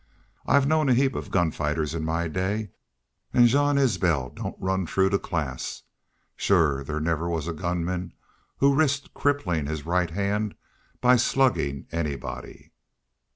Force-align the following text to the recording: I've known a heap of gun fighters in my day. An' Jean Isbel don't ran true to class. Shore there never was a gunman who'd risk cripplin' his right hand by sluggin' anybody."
I've 0.47 0.65
known 0.67 0.89
a 0.89 0.95
heap 0.95 1.13
of 1.13 1.29
gun 1.29 1.51
fighters 1.51 1.93
in 1.93 2.03
my 2.03 2.27
day. 2.27 2.71
An' 3.35 3.45
Jean 3.45 3.77
Isbel 3.77 4.31
don't 4.31 4.55
ran 4.57 4.87
true 4.87 5.11
to 5.11 5.19
class. 5.19 5.83
Shore 6.35 6.83
there 6.83 6.99
never 6.99 7.29
was 7.29 7.47
a 7.47 7.53
gunman 7.53 8.13
who'd 8.57 8.79
risk 8.79 9.13
cripplin' 9.13 9.67
his 9.67 9.85
right 9.85 10.09
hand 10.09 10.55
by 11.01 11.17
sluggin' 11.17 11.85
anybody." 11.91 12.71